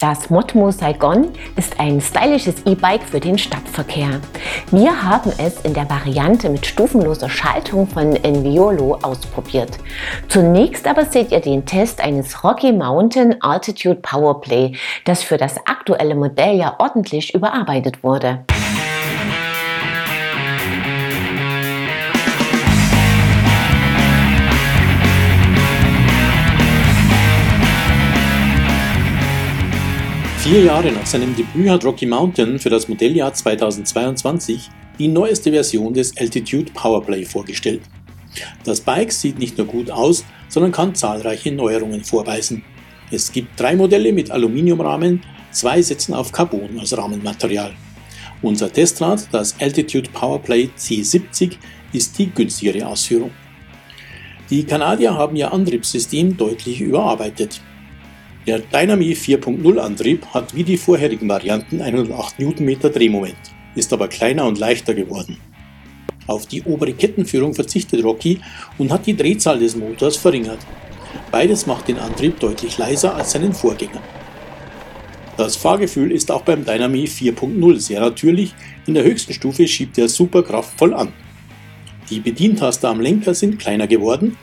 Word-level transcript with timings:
Das 0.00 0.30
Motmo 0.30 0.70
Saigon 0.70 1.32
ist 1.56 1.80
ein 1.80 2.00
stylisches 2.00 2.64
E-Bike 2.64 3.02
für 3.02 3.18
den 3.18 3.36
Stadtverkehr. 3.36 4.20
Wir 4.70 5.02
haben 5.02 5.32
es 5.38 5.60
in 5.62 5.74
der 5.74 5.90
Variante 5.90 6.48
mit 6.50 6.64
stufenloser 6.64 7.28
Schaltung 7.28 7.88
von 7.88 8.14
Enviolo 8.14 8.96
ausprobiert. 9.02 9.76
Zunächst 10.28 10.86
aber 10.86 11.04
seht 11.04 11.32
ihr 11.32 11.40
den 11.40 11.66
Test 11.66 12.00
eines 12.00 12.44
Rocky 12.44 12.70
Mountain 12.70 13.42
Altitude 13.42 13.96
Powerplay, 13.96 14.76
das 15.04 15.24
für 15.24 15.36
das 15.36 15.56
aktuelle 15.66 16.14
Modell 16.14 16.56
ja 16.56 16.76
ordentlich 16.78 17.34
überarbeitet 17.34 18.04
wurde. 18.04 18.44
Vier 30.48 30.64
Jahre 30.64 30.90
nach 30.90 31.04
seinem 31.04 31.36
Debüt 31.36 31.68
hat 31.68 31.84
Rocky 31.84 32.06
Mountain 32.06 32.58
für 32.58 32.70
das 32.70 32.88
Modelljahr 32.88 33.34
2022 33.34 34.70
die 34.98 35.06
neueste 35.06 35.52
Version 35.52 35.92
des 35.92 36.16
Altitude 36.16 36.72
Powerplay 36.72 37.26
vorgestellt. 37.26 37.82
Das 38.64 38.80
Bike 38.80 39.12
sieht 39.12 39.38
nicht 39.38 39.58
nur 39.58 39.66
gut 39.66 39.90
aus, 39.90 40.24
sondern 40.48 40.72
kann 40.72 40.94
zahlreiche 40.94 41.52
Neuerungen 41.52 42.02
vorweisen. 42.02 42.64
Es 43.10 43.30
gibt 43.30 43.60
drei 43.60 43.76
Modelle 43.76 44.10
mit 44.10 44.30
Aluminiumrahmen, 44.30 45.20
zwei 45.50 45.82
setzen 45.82 46.14
auf 46.14 46.32
Carbon 46.32 46.80
als 46.80 46.96
Rahmenmaterial. 46.96 47.74
Unser 48.40 48.72
Testrad, 48.72 49.28
das 49.30 49.54
Altitude 49.60 50.08
Powerplay 50.08 50.70
C70, 50.78 51.58
ist 51.92 52.18
die 52.18 52.30
günstigere 52.30 52.86
Ausführung. 52.86 53.32
Die 54.48 54.64
Kanadier 54.64 55.12
haben 55.12 55.36
ihr 55.36 55.52
Antriebssystem 55.52 56.38
deutlich 56.38 56.80
überarbeitet. 56.80 57.60
Der 58.48 58.60
Dynami 58.60 59.12
4.0 59.12 59.76
Antrieb 59.76 60.24
hat 60.32 60.56
wie 60.56 60.64
die 60.64 60.78
vorherigen 60.78 61.28
Varianten 61.28 61.82
108 61.82 62.38
Nm 62.38 62.80
Drehmoment, 62.80 63.36
ist 63.74 63.92
aber 63.92 64.08
kleiner 64.08 64.46
und 64.46 64.58
leichter 64.58 64.94
geworden. 64.94 65.36
Auf 66.26 66.46
die 66.46 66.62
obere 66.62 66.94
Kettenführung 66.94 67.52
verzichtet 67.52 68.02
Rocky 68.02 68.40
und 68.78 68.90
hat 68.90 69.04
die 69.04 69.14
Drehzahl 69.14 69.58
des 69.58 69.76
Motors 69.76 70.16
verringert. 70.16 70.60
Beides 71.30 71.66
macht 71.66 71.88
den 71.88 71.98
Antrieb 71.98 72.40
deutlich 72.40 72.78
leiser 72.78 73.14
als 73.14 73.32
seinen 73.32 73.52
Vorgänger. 73.52 74.00
Das 75.36 75.56
Fahrgefühl 75.56 76.10
ist 76.10 76.30
auch 76.30 76.40
beim 76.40 76.64
Dynami 76.64 77.04
4.0 77.04 77.80
sehr 77.80 78.00
natürlich, 78.00 78.54
in 78.86 78.94
der 78.94 79.04
höchsten 79.04 79.34
Stufe 79.34 79.68
schiebt 79.68 79.98
er 79.98 80.08
super 80.08 80.42
kraftvoll 80.42 80.94
an. 80.94 81.12
Die 82.08 82.20
Bedientaster 82.20 82.88
am 82.88 83.02
Lenker 83.02 83.34
sind 83.34 83.58
kleiner 83.58 83.86
geworden 83.86 84.38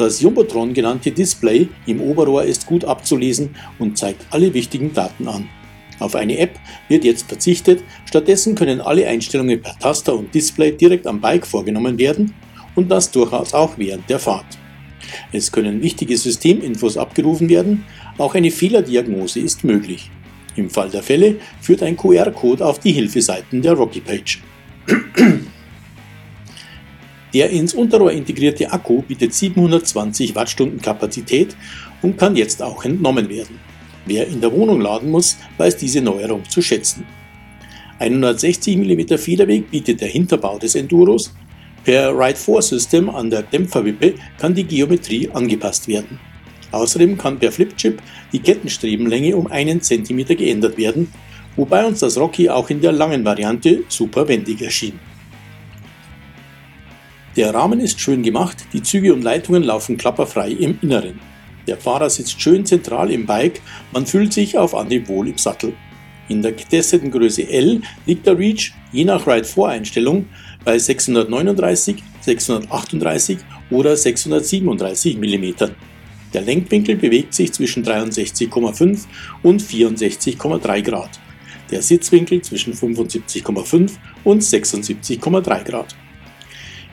das 0.00 0.20
Jumbotron 0.20 0.72
genannte 0.72 1.12
Display 1.12 1.68
im 1.86 2.00
Oberrohr 2.00 2.44
ist 2.44 2.66
gut 2.66 2.84
abzulesen 2.84 3.54
und 3.78 3.98
zeigt 3.98 4.26
alle 4.30 4.52
wichtigen 4.54 4.92
Daten 4.94 5.28
an. 5.28 5.48
Auf 5.98 6.14
eine 6.14 6.38
App 6.38 6.58
wird 6.88 7.04
jetzt 7.04 7.28
verzichtet, 7.28 7.82
stattdessen 8.06 8.54
können 8.54 8.80
alle 8.80 9.06
Einstellungen 9.06 9.60
per 9.60 9.78
Taster 9.78 10.14
und 10.14 10.34
Display 10.34 10.72
direkt 10.72 11.06
am 11.06 11.20
Bike 11.20 11.46
vorgenommen 11.46 11.98
werden 11.98 12.32
und 12.74 12.90
das 12.90 13.10
durchaus 13.10 13.52
auch 13.52 13.76
während 13.76 14.08
der 14.08 14.18
Fahrt. 14.18 14.58
Es 15.32 15.52
können 15.52 15.82
wichtige 15.82 16.16
Systeminfos 16.16 16.96
abgerufen 16.96 17.48
werden, 17.48 17.84
auch 18.16 18.34
eine 18.34 18.50
Fehlerdiagnose 18.50 19.40
ist 19.40 19.64
möglich. 19.64 20.10
Im 20.56 20.70
Fall 20.70 20.88
der 20.88 21.02
Fälle 21.02 21.36
führt 21.60 21.82
ein 21.82 21.96
QR-Code 21.96 22.64
auf 22.64 22.78
die 22.78 22.92
Hilfeseiten 22.92 23.60
der 23.60 23.74
Rocky 23.74 24.00
Page. 24.00 24.40
Der 27.32 27.50
ins 27.50 27.74
Unterrohr 27.74 28.10
integrierte 28.10 28.72
Akku 28.72 29.02
bietet 29.02 29.34
720 29.34 30.34
Wattstunden 30.34 30.80
Kapazität 30.80 31.56
und 32.02 32.18
kann 32.18 32.34
jetzt 32.34 32.62
auch 32.62 32.84
entnommen 32.84 33.28
werden. 33.28 33.58
Wer 34.06 34.26
in 34.26 34.40
der 34.40 34.52
Wohnung 34.52 34.80
laden 34.80 35.10
muss, 35.10 35.36
weiß 35.58 35.76
diese 35.76 36.00
Neuerung 36.00 36.42
zu 36.48 36.60
schätzen. 36.60 37.06
160 38.00 38.78
mm 38.78 39.18
Federweg 39.18 39.70
bietet 39.70 40.00
der 40.00 40.08
Hinterbau 40.08 40.58
des 40.58 40.74
Enduros. 40.74 41.32
Per 41.84 42.10
Ride-4-System 42.10 43.10
an 43.10 43.30
der 43.30 43.42
Dämpferwippe 43.42 44.14
kann 44.38 44.54
die 44.54 44.64
Geometrie 44.64 45.28
angepasst 45.32 45.86
werden. 45.86 46.18
Außerdem 46.72 47.16
kann 47.18 47.38
per 47.38 47.52
Flipchip 47.52 48.02
die 48.32 48.38
Kettenstrebenlänge 48.38 49.36
um 49.36 49.46
einen 49.48 49.82
cm 49.82 50.24
geändert 50.24 50.78
werden, 50.78 51.12
wobei 51.56 51.84
uns 51.84 52.00
das 52.00 52.18
Rocky 52.18 52.48
auch 52.48 52.70
in 52.70 52.80
der 52.80 52.92
langen 52.92 53.24
Variante 53.24 53.84
super 53.88 54.26
wendig 54.26 54.62
erschien. 54.62 54.98
Der 57.36 57.54
Rahmen 57.54 57.78
ist 57.78 58.00
schön 58.00 58.24
gemacht, 58.24 58.56
die 58.72 58.82
Züge 58.82 59.14
und 59.14 59.22
Leitungen 59.22 59.62
laufen 59.62 59.96
klapperfrei 59.96 60.50
im 60.50 60.78
Inneren. 60.82 61.20
Der 61.68 61.76
Fahrer 61.76 62.10
sitzt 62.10 62.40
schön 62.42 62.66
zentral 62.66 63.12
im 63.12 63.24
Bike, 63.24 63.60
man 63.92 64.04
fühlt 64.04 64.32
sich 64.32 64.58
auf 64.58 64.74
Anhieb 64.74 65.06
wohl 65.06 65.28
im 65.28 65.38
Sattel. 65.38 65.72
In 66.28 66.42
der 66.42 66.52
getesteten 66.52 67.10
Größe 67.12 67.48
L 67.48 67.82
liegt 68.06 68.26
der 68.26 68.36
Reach 68.36 68.72
je 68.92 69.04
nach 69.04 69.28
Ride-4-Einstellung 69.28 70.26
bei 70.64 70.76
639, 70.76 72.02
638 72.20 73.38
oder 73.70 73.96
637 73.96 75.16
mm. 75.16 75.64
Der 76.32 76.42
Lenkwinkel 76.42 76.96
bewegt 76.96 77.34
sich 77.34 77.52
zwischen 77.52 77.84
63,5 77.84 79.06
und 79.44 79.62
64,3 79.62 80.82
Grad. 80.82 81.20
Der 81.70 81.82
Sitzwinkel 81.82 82.42
zwischen 82.42 82.74
75,5 82.74 83.92
und 84.24 84.42
76,3 84.42 85.64
Grad. 85.64 85.94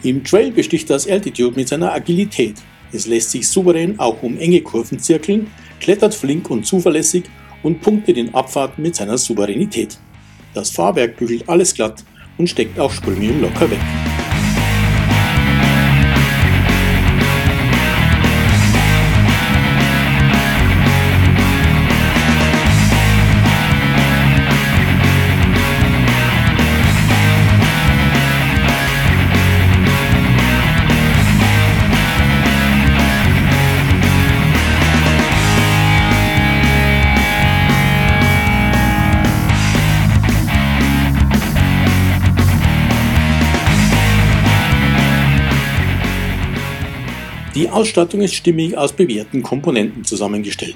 Im 0.04 0.24
Trail 0.24 0.52
besticht 0.52 0.90
das 0.90 1.08
Altitude 1.08 1.56
mit 1.56 1.68
seiner 1.68 1.92
Agilität. 1.92 2.56
Es 2.92 3.08
lässt 3.08 3.32
sich 3.32 3.48
souverän 3.48 4.00
auch 4.00 4.22
um 4.22 4.38
enge 4.38 4.62
Kurven 4.62 5.00
zirkeln, 5.00 5.48
klettert 5.80 6.14
flink 6.14 6.50
und 6.50 6.66
zuverlässig 6.66 7.24
und 7.64 7.82
punktet 7.82 8.18
in 8.18 8.34
Abfahrten 8.34 8.84
mit 8.84 8.96
seiner 8.96 9.18
Souveränität. 9.18 9.98
Das 10.54 10.70
Fahrwerk 10.70 11.18
bügelt 11.18 11.50
alles 11.50 11.74
glatt 11.74 12.04
und 12.38 12.50
steckt 12.50 12.80
auch 12.80 12.92
Sprünge 12.92 13.32
locker 13.42 13.70
weg. 13.70 13.80
Die 47.58 47.70
Ausstattung 47.70 48.22
ist 48.22 48.36
stimmig 48.36 48.78
aus 48.78 48.94
bewährten 48.94 49.42
Komponenten 49.42 50.04
zusammengestellt. 50.04 50.76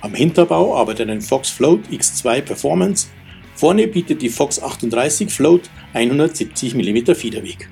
Am 0.00 0.12
Hinterbau 0.12 0.76
arbeitet 0.76 1.08
ein 1.08 1.20
Fox 1.20 1.50
Float 1.50 1.82
X2 1.88 2.40
Performance, 2.40 3.06
vorne 3.54 3.86
bietet 3.86 4.20
die 4.20 4.28
Fox 4.28 4.60
38 4.60 5.30
Float 5.30 5.70
170 5.92 6.74
mm 6.74 7.14
Federweg. 7.14 7.68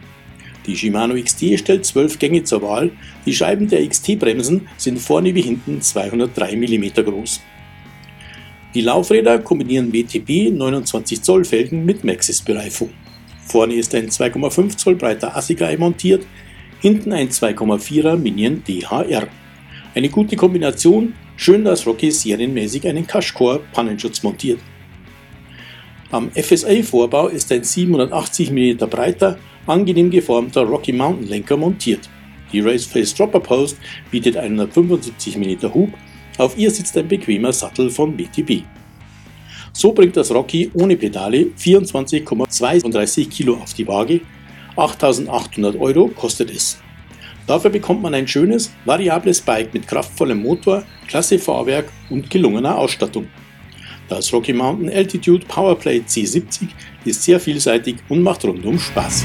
Die 0.69 0.77
Shimano 0.77 1.21
XT 1.21 1.59
stellt 1.59 1.85
12 1.85 2.21
Gänge 2.21 2.45
zur 2.45 2.63
Wahl, 2.63 2.93
die 3.27 3.35
Scheiben 3.35 3.69
der 3.69 3.85
XT-Bremsen 3.85 4.69
sind 4.77 5.01
vorne 5.01 5.35
wie 5.35 5.43
hinten 5.43 5.83
203 5.83 6.55
mm 6.55 6.93
groß. 6.95 7.41
Die 8.73 8.83
Laufräder 8.83 9.41
kombinieren 9.41 9.93
WTB 9.93 10.57
29 10.57 11.23
Zoll 11.23 11.45
Felgen 11.45 11.85
mit 11.85 12.05
Maxxis-Bereifung. 12.05 12.91
Vorne 13.49 13.75
ist 13.75 13.97
ein 13.97 14.11
2,5 14.11 14.77
Zoll 14.77 14.95
breiter 14.95 15.37
Assegai 15.37 15.77
montiert, 15.77 16.25
hinten 16.81 17.13
ein 17.13 17.29
2,4er 17.29 18.17
Minion 18.17 18.63
DHR. 18.65 19.29
Eine 19.95 20.09
gute 20.09 20.37
Kombination, 20.37 21.15
schön, 21.37 21.65
dass 21.65 21.87
Rocky 21.87 22.11
serienmäßig 22.11 22.87
einen 22.87 23.07
Cashcore 23.07 23.61
Pannenschutz 23.73 24.23
montiert. 24.23 24.61
Am 26.11 26.31
FSA-Vorbau 26.31 27.29
ist 27.29 27.53
ein 27.53 27.65
780 27.65 28.51
mm 28.51 28.79
breiter, 28.89 29.39
angenehm 29.67 30.11
geformter 30.11 30.63
Rocky 30.63 30.93
Mountain 30.93 31.29
Lenker 31.29 31.57
montiert. 31.57 32.09
Die 32.53 32.61
Raceface 32.61 33.15
Dropper 33.15 33.41
Post 33.41 33.77
bietet 34.11 34.37
175 34.37 35.37
mm 35.37 35.75
Hub, 35.75 35.91
auf 36.39 36.57
ihr 36.57 36.71
sitzt 36.71 36.97
ein 36.97 37.09
bequemer 37.09 37.53
Sattel 37.53 37.91
von 37.91 38.17
BTB. 38.17 38.63
So 39.73 39.93
bringt 39.93 40.17
das 40.17 40.31
Rocky 40.31 40.71
ohne 40.73 40.97
Pedale 40.97 41.49
24,32 41.59 43.29
Kilo 43.29 43.55
auf 43.55 43.75
die 43.75 43.87
Waage 43.87 44.23
8800 44.79 45.77
Euro 45.77 46.09
kostet 46.09 46.51
es. 46.51 46.79
Dafür 47.47 47.71
bekommt 47.71 48.03
man 48.03 48.15
ein 48.15 48.29
schönes, 48.29 48.71
variables 48.85 49.41
Bike 49.41 49.73
mit 49.73 49.89
kraftvollem 49.89 50.43
Motor, 50.43 50.85
klasse 51.07 51.39
Fahrwerk 51.39 51.91
und 52.11 52.29
gelungener 52.29 52.77
Ausstattung. 52.77 53.29
Das 54.09 54.33
Rocky 54.33 54.53
Mountain 54.53 54.91
Altitude 54.91 55.45
Powerplay 55.47 56.03
C70 56.07 56.69
ist 57.05 57.23
sehr 57.23 57.41
vielseitig 57.41 57.97
und 58.09 58.23
macht 58.23 58.45
rundum 58.45 58.79
Spaß. 58.79 59.25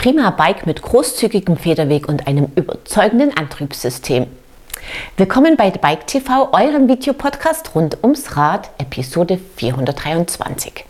Prima 0.00 0.30
Bike 0.30 0.64
mit 0.64 0.80
großzügigem 0.80 1.58
Federweg 1.58 2.08
und 2.08 2.26
einem 2.26 2.46
überzeugenden 2.54 3.36
Antriebssystem. 3.36 4.28
Willkommen 5.18 5.58
bei 5.58 5.70
Bike 5.70 6.06
TV, 6.06 6.54
eurem 6.54 6.88
Videopodcast 6.88 7.74
rund 7.74 7.98
ums 8.02 8.34
Rad, 8.34 8.70
Episode 8.78 9.38
423. 9.56 10.86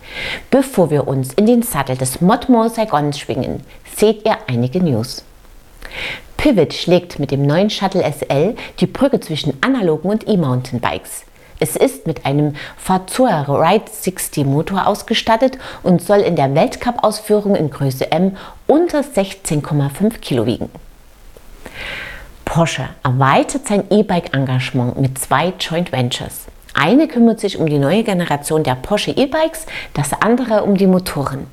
Bevor 0.49 0.91
wir 0.91 1.09
uns 1.09 1.33
in 1.33 1.45
den 1.45 1.61
Sattel 1.61 1.97
des 1.97 2.21
Modmo 2.21 2.69
Saigons 2.69 3.19
schwingen, 3.19 3.65
seht 3.97 4.25
ihr 4.25 4.37
einige 4.47 4.81
News. 4.81 5.25
Pivot 6.37 6.73
schlägt 6.73 7.19
mit 7.19 7.31
dem 7.31 7.45
neuen 7.45 7.69
Shuttle 7.69 8.09
SL 8.09 8.55
die 8.79 8.87
Brücke 8.87 9.19
zwischen 9.19 9.57
analogen 9.59 10.09
und 10.09 10.25
E-Mountainbikes. 10.25 11.25
Es 11.63 11.75
ist 11.75 12.07
mit 12.07 12.25
einem 12.25 12.55
Fazua 12.75 13.43
Ride 13.43 13.85
60 13.87 14.47
Motor 14.47 14.87
ausgestattet 14.87 15.59
und 15.83 16.01
soll 16.01 16.17
in 16.21 16.35
der 16.35 16.55
Weltcup-Ausführung 16.55 17.55
in 17.55 17.69
Größe 17.69 18.11
M 18.11 18.35
unter 18.65 19.01
16,5 19.01 20.17
Kilo 20.21 20.47
wiegen. 20.47 20.71
Porsche 22.45 22.89
erweitert 23.03 23.67
sein 23.67 23.83
E-Bike-Engagement 23.91 24.99
mit 24.99 25.19
zwei 25.19 25.53
Joint 25.59 25.91
Ventures. 25.91 26.47
Eine 26.73 27.07
kümmert 27.07 27.39
sich 27.39 27.59
um 27.59 27.67
die 27.67 27.77
neue 27.77 28.01
Generation 28.01 28.63
der 28.63 28.73
Porsche 28.73 29.11
E-Bikes, 29.11 29.67
das 29.93 30.19
andere 30.19 30.63
um 30.63 30.77
die 30.77 30.87
Motoren. 30.87 31.45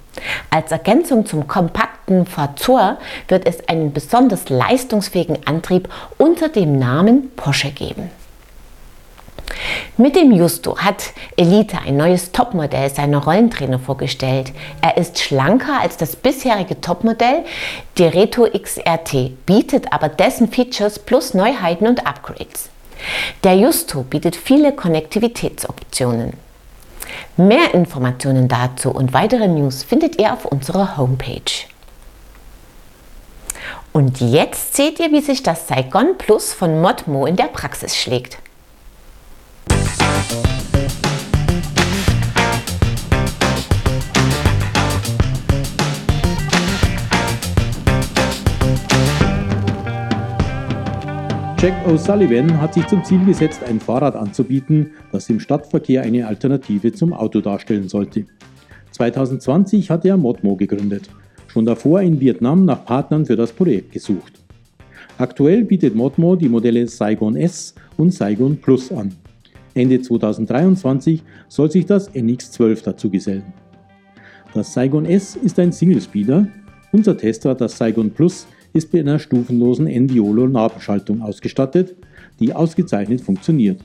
Als 0.48 0.72
Ergänzung 0.72 1.26
zum 1.26 1.46
kompakten 1.46 2.24
Fazor 2.24 2.96
wird 3.28 3.46
es 3.46 3.68
einen 3.68 3.92
besonders 3.92 4.48
leistungsfähigen 4.48 5.46
Antrieb 5.46 5.90
unter 6.16 6.48
dem 6.48 6.78
Namen 6.78 7.30
Porsche 7.36 7.72
geben. 7.72 8.10
Mit 10.00 10.14
dem 10.14 10.30
Justo 10.30 10.78
hat 10.78 11.12
Elite 11.36 11.76
ein 11.84 11.96
neues 11.96 12.30
Topmodell 12.30 12.88
seiner 12.88 13.18
Rollentrainer 13.18 13.80
vorgestellt. 13.80 14.52
Er 14.80 14.96
ist 14.96 15.18
schlanker 15.18 15.80
als 15.80 15.96
das 15.96 16.14
bisherige 16.14 16.80
Topmodell, 16.80 17.44
die 17.98 18.04
Reto 18.04 18.46
XRT, 18.46 19.44
bietet 19.44 19.92
aber 19.92 20.08
dessen 20.08 20.52
Features 20.52 21.00
plus 21.00 21.34
Neuheiten 21.34 21.88
und 21.88 22.06
Upgrades. 22.06 22.68
Der 23.42 23.56
Justo 23.56 24.04
bietet 24.04 24.36
viele 24.36 24.72
Konnektivitätsoptionen. 24.72 26.34
Mehr 27.36 27.74
Informationen 27.74 28.46
dazu 28.46 28.90
und 28.90 29.12
weitere 29.12 29.48
News 29.48 29.82
findet 29.82 30.20
ihr 30.20 30.32
auf 30.32 30.44
unserer 30.44 30.96
Homepage. 30.96 31.66
Und 33.92 34.20
jetzt 34.20 34.76
seht 34.76 35.00
ihr, 35.00 35.10
wie 35.10 35.22
sich 35.22 35.42
das 35.42 35.66
Saigon 35.66 36.16
Plus 36.18 36.52
von 36.52 36.80
Modmo 36.80 37.26
in 37.26 37.34
der 37.34 37.46
Praxis 37.48 37.96
schlägt. 37.96 38.38
Jack 51.60 51.74
O'Sullivan 51.88 52.60
hat 52.60 52.74
sich 52.74 52.86
zum 52.86 53.02
Ziel 53.02 53.24
gesetzt, 53.24 53.64
ein 53.64 53.80
Fahrrad 53.80 54.14
anzubieten, 54.14 54.92
das 55.10 55.28
im 55.28 55.40
Stadtverkehr 55.40 56.02
eine 56.02 56.24
Alternative 56.28 56.92
zum 56.92 57.12
Auto 57.12 57.40
darstellen 57.40 57.88
sollte. 57.88 58.26
2020 58.92 59.90
hat 59.90 60.04
er 60.04 60.16
Modmo 60.16 60.54
gegründet, 60.54 61.10
schon 61.48 61.66
davor 61.66 62.00
in 62.00 62.20
Vietnam 62.20 62.64
nach 62.64 62.84
Partnern 62.84 63.26
für 63.26 63.34
das 63.34 63.50
Projekt 63.50 63.90
gesucht. 63.90 64.34
Aktuell 65.18 65.64
bietet 65.64 65.96
Modmo 65.96 66.36
die 66.36 66.48
Modelle 66.48 66.86
Saigon 66.86 67.34
S 67.34 67.74
und 67.96 68.14
Saigon 68.14 68.58
Plus 68.58 68.92
an. 68.92 69.12
Ende 69.74 70.00
2023 70.00 71.24
soll 71.48 71.72
sich 71.72 71.86
das 71.86 72.08
NX12 72.14 72.84
dazu 72.84 73.10
gesellen. 73.10 73.52
Das 74.54 74.72
Saigon 74.72 75.06
S 75.06 75.34
ist 75.34 75.58
ein 75.58 75.72
Single-Speeder. 75.72 76.46
Unser 76.92 77.16
Testrad, 77.16 77.60
das 77.60 77.76
Saigon 77.76 78.12
Plus, 78.12 78.46
ist 78.72 78.92
mit 78.92 79.02
einer 79.02 79.18
stufenlosen 79.18 79.86
Enviolo-Nabenschaltung 79.86 81.22
ausgestattet, 81.22 81.96
die 82.40 82.52
ausgezeichnet 82.52 83.20
funktioniert. 83.20 83.80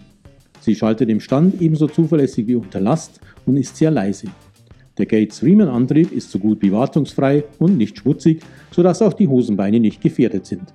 Sie 0.60 0.76
schaltet 0.76 1.10
im 1.10 1.20
Stand 1.20 1.62
ebenso 1.62 1.88
zuverlässig 1.88 2.48
wie 2.48 2.56
unter 2.56 2.80
Last 2.80 3.20
und 3.46 3.58
ist 3.58 3.76
sehr 3.76 3.92
leise. 3.92 4.28
Der 4.98 5.08
Gates-Riemen-Antrieb 5.08 6.12
ist 6.12 6.30
so 6.30 6.40
gut 6.40 6.62
wie 6.62 6.72
wartungsfrei 6.72 7.44
und 7.60 7.78
nicht 7.78 7.98
schmutzig, 7.98 8.42
sodass 8.72 9.02
auch 9.02 9.14
die 9.14 9.28
Hosenbeine 9.28 9.80
nicht 9.80 10.02
gefährdet 10.02 10.46
sind. 10.46 10.74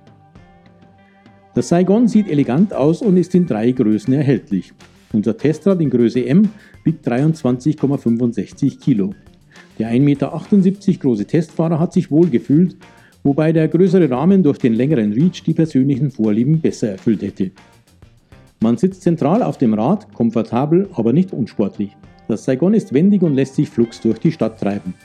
Das 1.55 1.69
Saigon 1.69 2.07
sieht 2.07 2.29
elegant 2.29 2.73
aus 2.73 3.01
und 3.01 3.17
ist 3.17 3.33
in 3.33 3.47
drei 3.47 3.71
Größen 3.71 4.13
erhältlich. 4.13 4.73
Unser 5.13 5.35
Testrad 5.37 5.81
in 5.81 5.89
Größe 5.89 6.25
M 6.25 6.49
wiegt 6.83 7.07
23,65 7.07 8.79
Kilo. 8.79 9.15
Der 9.79 9.89
1,78 9.89 9.99
Meter 10.01 10.99
große 10.99 11.25
Testfahrer 11.25 11.79
hat 11.79 11.93
sich 11.93 12.11
wohl 12.11 12.29
gefühlt 12.29 12.75
wobei 13.29 13.51
der 13.51 13.67
größere 13.67 14.09
Rahmen 14.09 14.41
durch 14.41 14.57
den 14.57 14.73
längeren 14.73 15.13
Reach 15.13 15.43
die 15.43 15.53
persönlichen 15.53 16.09
Vorlieben 16.09 16.59
besser 16.59 16.89
erfüllt 16.93 17.21
hätte. 17.21 17.51
Man 18.59 18.75
sitzt 18.75 19.03
zentral 19.03 19.43
auf 19.43 19.59
dem 19.59 19.75
Rad, 19.75 20.11
komfortabel, 20.15 20.89
aber 20.95 21.13
nicht 21.13 21.31
unsportlich. 21.31 21.95
Das 22.27 22.43
Saigon 22.45 22.73
ist 22.73 22.91
wendig 22.91 23.21
und 23.21 23.35
lässt 23.35 23.53
sich 23.53 23.69
flugs 23.69 24.01
durch 24.01 24.17
die 24.17 24.31
Stadt 24.31 24.59
treiben. 24.59 24.95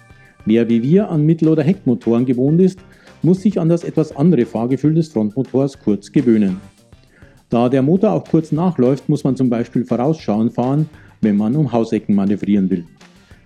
Wer 0.47 0.71
wie 0.71 0.83
wir 0.83 1.11
an 1.11 1.27
Mittel- 1.27 1.51
oder 1.51 1.63
Heckmotoren 1.65 2.25
gewohnt 2.25 2.63
ist, 2.63 2.79
muss 3.21 3.43
sich 3.43 3.61
an 3.61 3.69
das 3.69 3.85
etwas 3.85 4.17
andere 4.17 4.47
Fahrgefühl 4.47 4.95
des 4.95 5.09
Frontmotors 5.09 5.79
kurz 5.79 6.11
gewöhnen. 6.11 6.57
Da 7.51 7.69
der 7.69 7.83
Motor 7.83 8.13
auch 8.13 8.25
kurz 8.25 8.53
nachläuft, 8.53 9.07
muss 9.07 9.23
man 9.25 9.37
zum 9.37 9.51
Beispiel 9.51 9.85
vorausschauen 9.85 10.51
fahren, 10.51 10.89
wenn 11.21 11.37
man 11.37 11.55
um 11.57 11.71
Hausecken 11.71 12.15
manövrieren 12.15 12.71
will. 12.71 12.87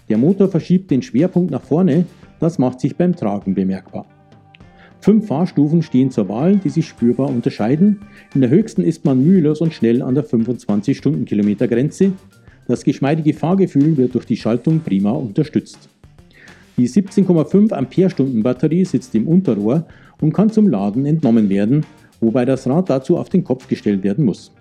Der 0.08 0.18
Motor 0.18 0.46
verschiebt 0.46 0.92
den 0.92 1.02
Schwerpunkt 1.02 1.50
nach 1.50 1.64
vorne, 1.64 2.06
das 2.38 2.60
macht 2.60 2.78
sich 2.78 2.94
beim 2.94 3.16
Tragen 3.16 3.56
bemerkbar. 3.56 4.06
Fünf 5.00 5.28
Fahrstufen 5.28 5.82
stehen 5.82 6.10
zur 6.10 6.28
Wahl, 6.28 6.56
die 6.56 6.70
sich 6.70 6.88
spürbar 6.88 7.28
unterscheiden. 7.28 8.00
In 8.34 8.40
der 8.40 8.50
höchsten 8.50 8.82
ist 8.82 9.04
man 9.04 9.22
mühelos 9.22 9.60
und 9.60 9.72
schnell 9.72 10.02
an 10.02 10.14
der 10.14 10.24
25 10.24 10.96
Stundenkilometer 10.98 11.68
Grenze. 11.68 12.12
Das 12.66 12.84
geschmeidige 12.84 13.32
Fahrgefühl 13.32 13.96
wird 13.96 14.14
durch 14.14 14.26
die 14.26 14.36
Schaltung 14.36 14.80
prima 14.80 15.12
unterstützt. 15.12 15.88
Die 16.76 16.88
17,5 16.88 17.72
Ampere-Stunden 17.72 18.42
Batterie 18.42 18.84
sitzt 18.84 19.14
im 19.14 19.26
Unterrohr 19.26 19.86
und 20.20 20.32
kann 20.32 20.50
zum 20.50 20.68
Laden 20.68 21.06
entnommen 21.06 21.48
werden, 21.48 21.86
wobei 22.20 22.44
das 22.44 22.66
Rad 22.68 22.90
dazu 22.90 23.16
auf 23.16 23.28
den 23.28 23.44
Kopf 23.44 23.68
gestellt 23.68 24.02
werden 24.02 24.24
muss. 24.24 24.52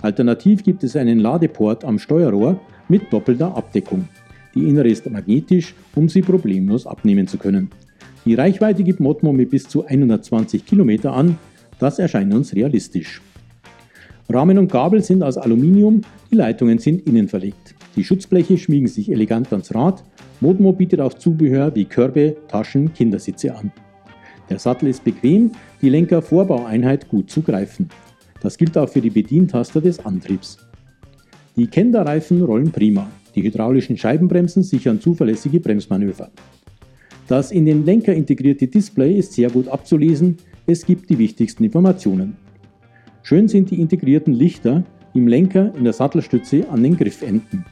Alternativ 0.00 0.62
gibt 0.62 0.84
es 0.84 0.96
einen 0.96 1.18
Ladeport 1.18 1.84
am 1.84 1.98
Steuerrohr 1.98 2.60
mit 2.88 3.12
doppelter 3.12 3.56
Abdeckung. 3.56 4.08
Die 4.54 4.68
innere 4.68 4.88
ist 4.88 5.10
magnetisch, 5.10 5.74
um 5.94 6.08
sie 6.08 6.22
problemlos 6.22 6.86
abnehmen 6.86 7.26
zu 7.26 7.36
können. 7.36 7.70
Die 8.24 8.34
Reichweite 8.34 8.82
gibt 8.84 9.00
Modmo 9.00 9.32
mit 9.32 9.50
bis 9.50 9.68
zu 9.68 9.86
120 9.86 10.66
km 10.66 11.06
an, 11.06 11.38
das 11.78 11.98
erscheint 11.98 12.34
uns 12.34 12.54
realistisch. 12.54 13.22
Rahmen 14.28 14.58
und 14.58 14.70
Gabel 14.70 15.02
sind 15.02 15.22
aus 15.22 15.38
Aluminium, 15.38 16.02
die 16.30 16.36
Leitungen 16.36 16.78
sind 16.78 17.06
innen 17.06 17.28
verlegt. 17.28 17.74
Die 17.96 18.04
Schutzbleche 18.04 18.58
schmiegen 18.58 18.86
sich 18.86 19.10
elegant 19.10 19.50
ans 19.52 19.74
Rad. 19.74 20.04
Modmo 20.40 20.72
bietet 20.72 21.00
auch 21.00 21.14
Zubehör 21.14 21.74
wie 21.74 21.86
Körbe, 21.86 22.36
Taschen, 22.48 22.92
Kindersitze 22.92 23.54
an. 23.54 23.72
Der 24.50 24.58
Sattel 24.58 24.88
ist 24.88 25.04
bequem, 25.04 25.52
die 25.80 25.88
Lenkervorbaueinheit 25.88 27.08
gut 27.08 27.30
zu 27.30 27.42
greifen. 27.42 27.88
Das 28.40 28.56
gilt 28.56 28.76
auch 28.78 28.88
für 28.88 29.00
die 29.00 29.10
Bedientaster 29.10 29.80
des 29.80 30.04
Antriebs. 30.04 30.58
Die 31.56 31.66
Kenderreifen 31.66 32.42
rollen 32.42 32.70
prima. 32.70 33.10
Die 33.34 33.42
hydraulischen 33.42 33.96
Scheibenbremsen 33.96 34.62
sichern 34.62 35.00
zuverlässige 35.00 35.60
Bremsmanöver. 35.60 36.30
Das 37.28 37.52
in 37.52 37.66
den 37.66 37.84
Lenker 37.84 38.14
integrierte 38.14 38.66
Display 38.66 39.18
ist 39.18 39.34
sehr 39.34 39.50
gut 39.50 39.68
abzulesen, 39.68 40.38
es 40.66 40.86
gibt 40.86 41.10
die 41.10 41.18
wichtigsten 41.18 41.62
Informationen. 41.62 42.38
Schön 43.22 43.48
sind 43.48 43.70
die 43.70 43.78
integrierten 43.80 44.32
Lichter 44.32 44.82
im 45.12 45.28
Lenker, 45.28 45.74
in 45.76 45.84
der 45.84 45.92
Sattelstütze, 45.92 46.66
an 46.70 46.82
den 46.82 46.96
Griffenden. 46.96 47.66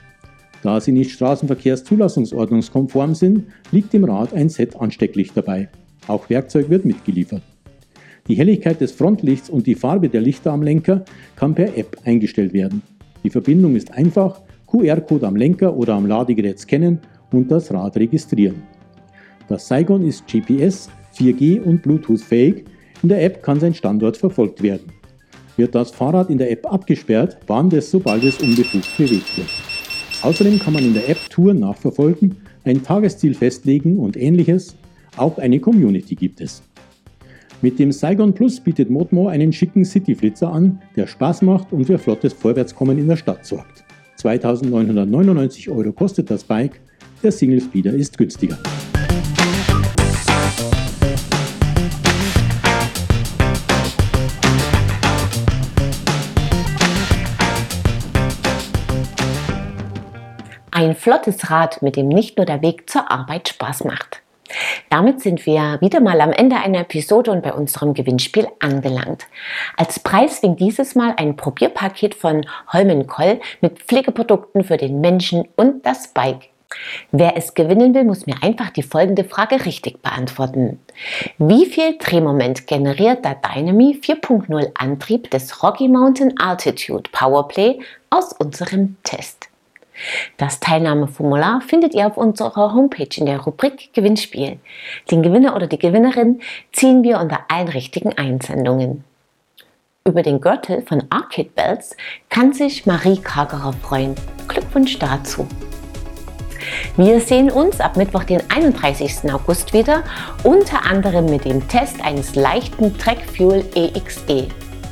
Da 0.63 0.79
sie 0.79 0.93
nicht 0.93 1.13
straßenverkehrszulassungsordnungskonform 1.13 3.15
sind, 3.15 3.45
liegt 3.73 3.95
im 3.95 4.05
Rad 4.05 4.35
ein 4.35 4.51
Set 4.51 4.77
Anstecklicht 4.77 5.35
dabei. 5.35 5.71
Auch 6.07 6.29
Werkzeug 6.29 6.69
wird 6.69 6.85
mitgeliefert. 6.85 7.41
Die 8.29 8.35
Helligkeit 8.35 8.83
des 8.83 8.93
Frontlichts 8.93 9.49
und 9.49 9.67
die 9.67 9.75
Farbe 9.75 10.11
der 10.11 10.21
Lichter 10.21 10.53
am 10.53 10.63
Lenker 10.63 11.07
kann 11.35 11.55
per 11.55 11.79
App 11.79 11.97
eingestellt 12.05 12.53
werden. 12.53 12.83
Die 13.25 13.31
Verbindung 13.31 13.75
ist 13.75 13.95
einfach, 13.95 14.43
QR-Code 14.67 15.27
am 15.27 15.37
Lenker 15.37 15.75
oder 15.75 15.95
am 15.95 16.07
Ladegerät 16.07 16.59
scannen 16.59 16.99
und 17.33 17.51
das 17.51 17.73
Rad 17.73 17.97
registrieren. 17.97 18.76
Das 19.49 19.69
Saigon 19.69 20.03
ist 20.03 20.27
GPS, 20.27 20.89
4G 21.17 21.61
und 21.63 21.83
Bluetooth 21.83 22.21
fähig. 22.21 22.65
In 23.03 23.09
der 23.09 23.23
App 23.23 23.43
kann 23.43 23.61
sein 23.61 23.75
Standort 23.75 24.17
verfolgt 24.17 24.63
werden. 24.63 24.93
Wird 25.57 25.75
das 25.75 25.91
Fahrrad 25.91 26.31
in 26.31 26.39
der 26.39 26.51
App 26.51 26.71
abgesperrt, 26.71 27.39
warnt 27.47 27.73
es, 27.73 27.91
sobald 27.91 28.25
es 28.25 28.41
unbefugt 28.43 28.97
bewegt 28.99 29.37
wird. 29.37 29.49
Außerdem 30.23 30.59
kann 30.59 30.73
man 30.75 30.85
in 30.85 30.95
der 30.95 31.09
App 31.09 31.19
Touren 31.31 31.61
nachverfolgen, 31.61 32.37
ein 32.65 32.83
Tagesziel 32.83 33.35
festlegen 33.35 33.99
und 33.99 34.17
ähnliches. 34.17 34.77
Auch 35.17 35.39
eine 35.39 35.61
Community 35.61 36.15
gibt 36.15 36.41
es. 36.41 36.63
Mit 37.63 37.79
dem 37.79 37.93
Saigon 37.93 38.35
Plus 38.35 38.61
bietet 38.61 38.91
Modmo 38.91 39.29
einen 39.29 39.53
schicken 39.53 39.85
City-Flitzer 39.85 40.53
an, 40.53 40.83
der 40.95 41.07
Spaß 41.07 41.43
macht 41.43 41.73
und 41.73 41.87
für 41.87 41.99
flottes 41.99 42.35
Vorwärtskommen 42.35 42.99
in 42.99 43.09
der 43.09 43.17
Stadt 43.17 43.47
sorgt. 43.47 43.85
2999 44.17 45.71
Euro 45.71 45.93
kostet 45.93 46.31
das 46.31 46.45
Bike, 46.45 46.81
der 47.23 47.33
Single 47.33 47.61
Speeder 47.61 47.95
ist 47.95 48.19
günstiger. 48.19 48.59
Ein 60.77 60.95
flottes 60.95 61.49
Rad, 61.49 61.81
mit 61.81 61.97
dem 61.97 62.09
nicht 62.09 62.37
nur 62.37 62.45
der 62.45 62.61
Weg 62.61 62.91
zur 62.91 63.11
Arbeit 63.11 63.49
Spaß 63.49 63.85
macht. 63.85 64.21
Damit 64.91 65.23
sind 65.23 65.47
wir 65.47 65.79
wieder 65.81 66.01
mal 66.01 66.21
am 66.21 66.33
Ende 66.33 66.57
einer 66.57 66.81
Episode 66.81 67.31
und 67.31 67.43
bei 67.43 67.55
unserem 67.55 67.95
Gewinnspiel 67.95 68.47
angelangt. 68.61 69.27
Als 69.79 69.99
Preis 69.99 70.43
winkt 70.43 70.61
dieses 70.61 70.95
Mal 70.95 71.15
ein 71.17 71.35
Probierpaket 71.35 72.15
von 72.15 72.45
Holmenkoll 72.75 73.41
mit 73.63 73.79
Pflegeprodukten 73.79 74.65
für 74.65 74.77
den 74.77 75.01
Menschen 75.01 75.49
und 75.57 75.87
das 75.87 76.09
Bike. 76.09 76.51
Wer 77.11 77.39
es 77.39 77.55
gewinnen 77.55 77.95
will, 77.95 78.05
muss 78.05 78.27
mir 78.27 78.37
einfach 78.43 78.69
die 78.69 78.83
folgende 78.83 79.25
Frage 79.25 79.65
richtig 79.65 80.03
beantworten. 80.03 80.79
Wie 81.39 81.65
viel 81.65 81.97
Drehmoment 81.97 82.67
generiert 82.67 83.25
der 83.25 83.37
Dynami 83.37 83.99
4.0 84.03 84.73
Antrieb 84.75 85.31
des 85.31 85.63
Rocky 85.63 85.89
Mountain 85.89 86.39
Altitude 86.39 87.09
Powerplay 87.13 87.81
aus 88.11 88.35
unserem 88.35 88.99
Test? 89.05 89.46
Das 90.37 90.61
Teilnahmeformular 90.61 91.61
findet 91.61 91.95
ihr 91.95 92.07
auf 92.07 92.17
unserer 92.17 92.75
Homepage 92.75 93.09
in 93.17 93.27
der 93.27 93.41
Rubrik 93.41 93.93
Gewinnspiel. 93.93 94.59
Den 95.11 95.23
Gewinner 95.23 95.57
oder 95.57 95.67
die 95.67 95.79
Gewinnerin 95.79 96.41
ziehen 96.73 97.03
wir 97.03 97.21
unter 97.21 97.41
allen 97.49 97.69
richtigen 97.69 98.13
Einsendungen. 98.17 99.05
Über 100.05 100.23
den 100.23 100.41
Gürtel 100.41 100.83
von 100.83 101.05
Arcade 101.11 101.51
Bells 101.55 101.97
kann 102.29 102.53
sich 102.53 102.87
Marie 102.87 103.19
Kagerer 103.19 103.73
freuen. 103.73 104.15
Glückwunsch 104.47 104.99
dazu! 104.99 105.49
Wir 106.97 107.21
sehen 107.21 107.51
uns 107.51 107.81
ab 107.81 107.97
Mittwoch, 107.97 108.25
den 108.25 108.43
31. 108.51 109.33
August 109.33 109.73
wieder, 109.73 110.03
unter 110.43 110.85
anderem 110.85 111.27
mit 111.27 111.45
dem 111.45 111.67
Test 111.69 112.03
eines 112.05 112.35
leichten 112.35 112.97
Trek 112.99 113.19
Fuel 113.37 113.65
EXE. 113.75 114.49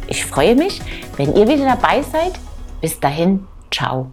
Ich 0.08 0.24
freue 0.24 0.54
mich, 0.54 0.80
wenn 1.16 1.34
ihr 1.34 1.48
wieder 1.48 1.64
dabei 1.64 2.02
seid. 2.02 2.32
Bis 2.80 3.00
dahin, 3.00 3.46
ciao 3.70 4.12